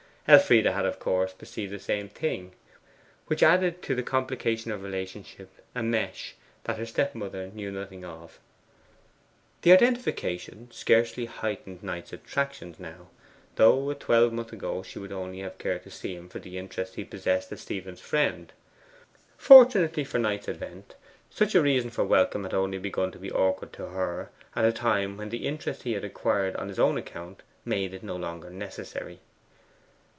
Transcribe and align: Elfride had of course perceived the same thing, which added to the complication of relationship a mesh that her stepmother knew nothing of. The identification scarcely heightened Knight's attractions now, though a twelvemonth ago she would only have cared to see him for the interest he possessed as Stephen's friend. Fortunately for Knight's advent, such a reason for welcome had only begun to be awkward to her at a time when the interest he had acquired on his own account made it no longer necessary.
Elfride 0.27 0.65
had 0.65 0.85
of 0.85 0.99
course 0.99 1.33
perceived 1.33 1.73
the 1.73 1.79
same 1.79 2.07
thing, 2.07 2.53
which 3.27 3.43
added 3.43 3.81
to 3.81 3.93
the 3.95 4.03
complication 4.03 4.71
of 4.71 4.81
relationship 4.83 5.49
a 5.75 5.83
mesh 5.83 6.35
that 6.63 6.77
her 6.77 6.85
stepmother 6.85 7.47
knew 7.47 7.69
nothing 7.71 8.05
of. 8.05 8.39
The 9.63 9.73
identification 9.73 10.69
scarcely 10.71 11.25
heightened 11.25 11.83
Knight's 11.83 12.13
attractions 12.13 12.79
now, 12.79 13.07
though 13.55 13.89
a 13.89 13.95
twelvemonth 13.95 14.53
ago 14.53 14.83
she 14.83 14.99
would 14.99 15.11
only 15.11 15.39
have 15.39 15.57
cared 15.57 15.83
to 15.83 15.91
see 15.91 16.15
him 16.15 16.29
for 16.29 16.39
the 16.39 16.57
interest 16.57 16.95
he 16.95 17.03
possessed 17.03 17.51
as 17.51 17.59
Stephen's 17.61 17.99
friend. 17.99 18.53
Fortunately 19.37 20.05
for 20.05 20.19
Knight's 20.19 20.47
advent, 20.47 20.95
such 21.29 21.55
a 21.55 21.61
reason 21.61 21.89
for 21.89 22.05
welcome 22.05 22.43
had 22.43 22.53
only 22.53 22.77
begun 22.77 23.11
to 23.11 23.19
be 23.19 23.31
awkward 23.31 23.73
to 23.73 23.87
her 23.87 24.29
at 24.55 24.63
a 24.65 24.71
time 24.71 25.17
when 25.17 25.27
the 25.29 25.47
interest 25.47 25.83
he 25.83 25.93
had 25.93 26.05
acquired 26.05 26.55
on 26.55 26.69
his 26.69 26.79
own 26.79 26.95
account 26.97 27.41
made 27.65 27.93
it 27.93 28.03
no 28.03 28.15
longer 28.15 28.49
necessary. 28.49 29.19